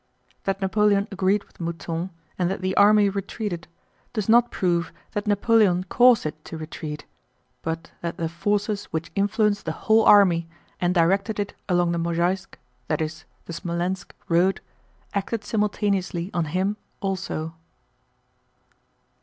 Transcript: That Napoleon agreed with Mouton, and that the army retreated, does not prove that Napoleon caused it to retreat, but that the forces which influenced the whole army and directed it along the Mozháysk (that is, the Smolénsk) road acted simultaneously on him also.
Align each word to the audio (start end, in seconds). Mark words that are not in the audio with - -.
That 0.45 0.61
Napoleon 0.61 1.07
agreed 1.11 1.43
with 1.43 1.59
Mouton, 1.59 2.09
and 2.39 2.49
that 2.49 2.61
the 2.61 2.75
army 2.75 3.07
retreated, 3.07 3.67
does 4.13 4.27
not 4.27 4.49
prove 4.49 4.91
that 5.11 5.27
Napoleon 5.27 5.83
caused 5.89 6.25
it 6.25 6.43
to 6.45 6.57
retreat, 6.57 7.05
but 7.61 7.91
that 8.01 8.17
the 8.17 8.27
forces 8.27 8.85
which 8.85 9.11
influenced 9.13 9.65
the 9.65 9.71
whole 9.85 10.03
army 10.05 10.49
and 10.79 10.95
directed 10.95 11.39
it 11.39 11.53
along 11.69 11.91
the 11.91 11.99
Mozháysk 11.99 12.55
(that 12.87 12.99
is, 12.99 13.25
the 13.45 13.53
Smolénsk) 13.53 14.09
road 14.27 14.59
acted 15.13 15.43
simultaneously 15.43 16.31
on 16.33 16.45
him 16.45 16.77
also. 16.99 17.53